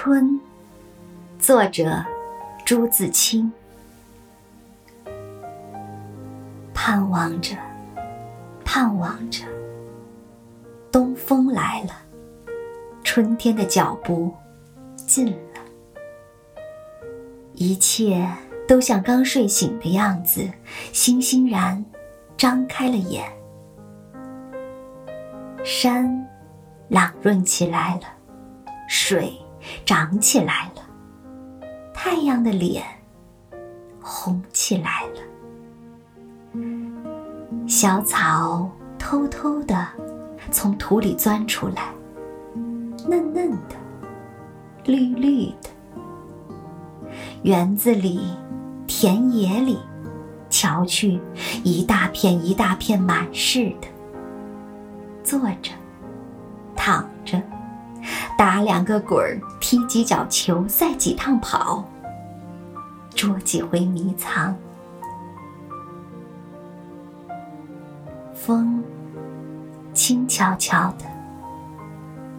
[0.00, 0.40] 春，
[1.40, 2.04] 作者
[2.64, 3.50] 朱自清。
[6.72, 7.56] 盼望着，
[8.64, 9.44] 盼望着，
[10.92, 11.90] 东风来了，
[13.02, 14.32] 春天的脚步
[14.94, 15.60] 近了，
[17.54, 18.24] 一切
[18.68, 20.48] 都像刚睡醒的样子，
[20.92, 21.84] 欣欣然
[22.36, 23.28] 张开了眼。
[25.64, 26.24] 山
[26.86, 28.02] 朗润起来了，
[28.88, 29.36] 水
[29.84, 30.82] 长起来了，
[31.94, 32.84] 太阳的脸
[34.00, 35.20] 红起来了。
[37.66, 39.86] 小草偷偷的
[40.50, 41.92] 从土里钻出来，
[43.06, 43.76] 嫩嫩的，
[44.84, 45.68] 绿绿的。
[47.42, 48.20] 园子里，
[48.86, 49.78] 田野里，
[50.50, 51.20] 瞧去，
[51.62, 53.88] 一大片一大片满是的。
[55.22, 55.70] 坐着，
[56.74, 57.40] 躺着，
[58.38, 61.84] 打两个滚儿，踢几脚球，赛几趟跑，
[63.12, 64.56] 捉几回迷藏。
[68.32, 68.80] 风
[69.92, 71.04] 轻悄悄的，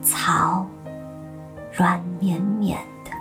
[0.02, 0.66] 草
[1.74, 3.12] 软绵绵的，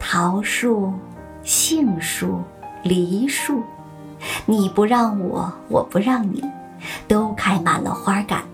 [0.00, 0.92] 桃树、
[1.44, 2.42] 杏树、
[2.82, 3.62] 梨树，
[4.46, 6.42] 你不让我，我不让你，
[7.06, 8.53] 都开满了花赶趟儿，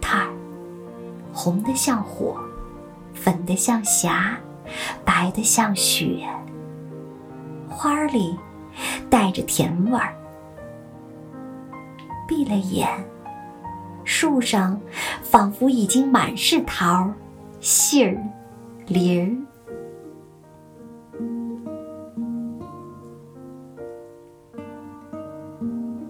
[1.42, 2.38] 红的像火，
[3.14, 4.38] 粉的像霞，
[5.06, 6.28] 白的像雪，
[7.66, 8.36] 花儿里
[9.08, 10.14] 带着甜味儿。
[12.28, 12.86] 闭了眼，
[14.04, 14.78] 树上
[15.22, 17.10] 仿佛已经满是桃、
[17.58, 18.22] 杏儿、
[18.86, 19.34] 梨儿。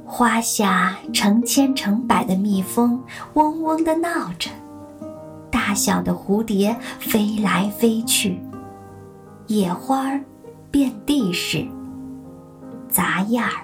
[0.05, 3.01] 花下成千成百的蜜蜂
[3.35, 4.51] 嗡嗡的闹着，
[5.71, 8.41] 大小的蝴蝶飞来飞去，
[9.47, 10.19] 野花
[10.69, 11.65] 遍地是，
[12.89, 13.63] 杂样儿。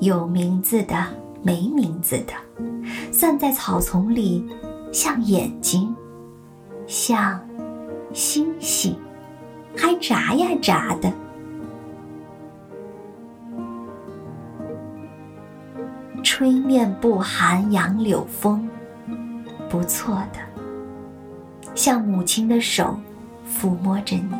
[0.00, 0.94] 有名字的，
[1.42, 2.34] 没名字的，
[3.10, 4.46] 散在草丛里，
[4.92, 5.96] 像眼睛，
[6.86, 7.40] 像
[8.12, 8.94] 星星，
[9.74, 11.10] 还眨呀眨的。
[16.22, 18.68] 吹面不寒杨柳风，
[19.70, 20.45] 不错的，
[21.76, 22.98] 像母亲的手
[23.46, 24.30] 抚摸着你，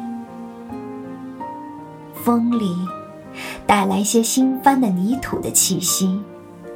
[2.15, 2.75] 风里。
[3.67, 6.19] 带来些新翻的泥土的气息，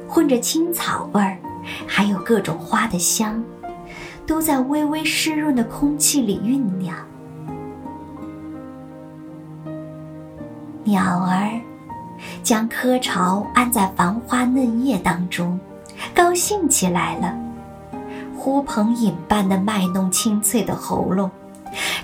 [0.07, 1.37] 混着青草味儿，
[1.87, 3.43] 还有各种花的香，
[4.27, 6.95] 都在微微湿润的空气里酝酿。
[10.83, 11.59] 鸟儿
[12.43, 15.59] 将窠巢安在繁花嫩叶当中，
[16.13, 17.35] 高兴起来了，
[18.43, 21.29] 呼朋引伴的卖弄清脆的喉咙，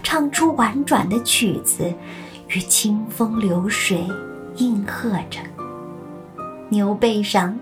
[0.04, 1.92] 唱出婉转的曲子，
[2.50, 4.08] 与清风流水。
[4.58, 5.40] 应和着，
[6.70, 7.58] 牛背上，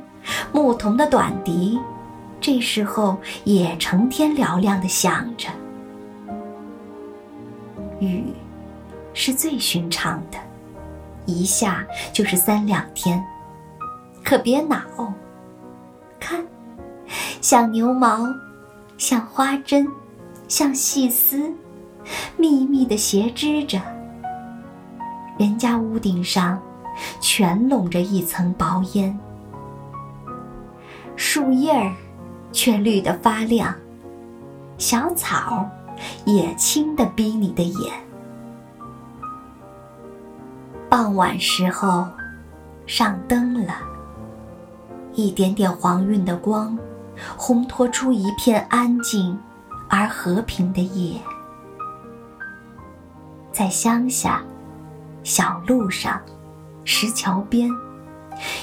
[0.51, 1.79] 牧童的短笛，
[2.41, 5.47] 这时候也成天嘹亮的响着。
[7.99, 8.25] 雨，
[9.13, 10.37] 是最寻常的，
[11.25, 13.23] 一下就是三两天，
[14.21, 14.81] 可别恼。
[16.19, 16.45] 看，
[17.39, 18.25] 像牛毛，
[18.97, 19.87] 像花针，
[20.47, 21.53] 像细丝，
[22.37, 23.81] 密密的斜织着。
[25.37, 26.61] 人家屋顶上。
[27.19, 29.19] 全笼着一层薄烟，
[31.17, 31.93] 树叶儿
[32.53, 33.75] 却绿得发亮，
[34.77, 35.69] 小草
[36.23, 37.93] 也青得逼你的眼。
[40.89, 42.07] 傍晚时候，
[42.87, 43.75] 上灯了，
[45.15, 46.79] 一点点黄晕的光，
[47.37, 49.37] 烘托出一片安静
[49.89, 51.19] 而和平的夜。
[53.51, 54.43] 在乡下，
[55.23, 56.21] 小路上。
[56.87, 57.67] 石桥边，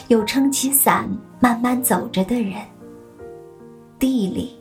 [0.06, 1.08] 有撑起伞
[1.40, 2.54] 慢慢走着的人。
[3.98, 4.56] 地里，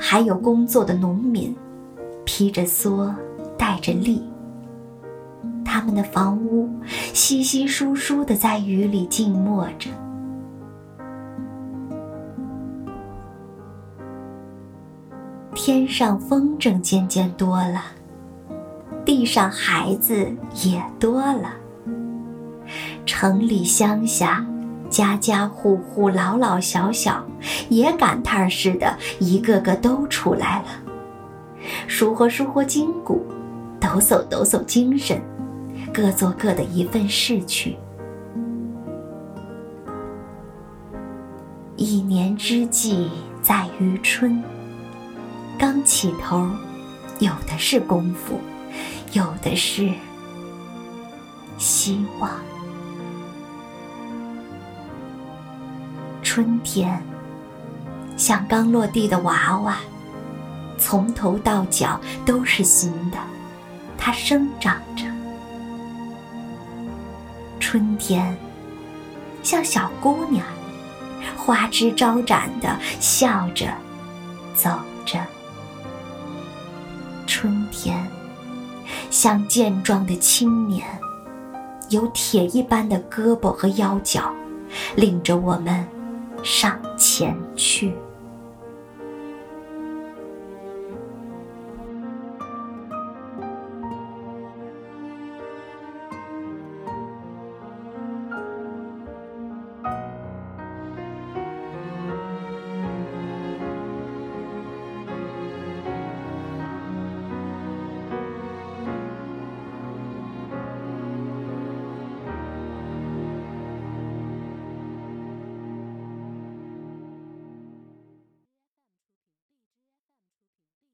[0.00, 1.56] 还有工作的农民，
[2.24, 3.12] 披着蓑，
[3.58, 4.22] 带着笠。
[5.64, 6.70] 他们的房屋
[7.12, 9.90] 稀稀疏疏的在雨里静默着。
[15.54, 17.80] 天上风筝渐渐多了，
[19.04, 20.28] 地上孩子
[20.64, 21.54] 也多了。
[23.06, 24.44] 城里乡下，
[24.90, 27.24] 家家户户老老小小，
[27.68, 30.66] 也赶趟儿似的，一个个都出来了，
[31.86, 33.24] 舒活舒活筋骨，
[33.78, 35.22] 抖擞抖擞精神，
[35.92, 37.76] 各做各的一份事去。
[41.76, 43.10] 一年之计
[43.42, 44.42] 在于春，
[45.58, 46.48] 刚起头，
[47.20, 48.40] 有的是功夫，
[49.12, 49.92] 有的是
[51.58, 52.30] 希望。
[56.22, 57.00] 春天
[58.16, 59.78] 像刚落地的娃娃，
[60.76, 63.18] 从头到脚都是新的，
[63.96, 65.04] 它生长着。
[67.60, 68.36] 春天
[69.42, 70.44] 像小姑娘，
[71.36, 73.68] 花枝招展的笑着
[74.54, 74.70] 走
[75.06, 75.20] 着。
[77.26, 78.06] 春天
[79.10, 80.86] 像健壮的青年，
[81.88, 84.32] 有铁一般的胳膊和腰脚，
[84.96, 85.86] 领着我们
[86.42, 87.92] 上前去。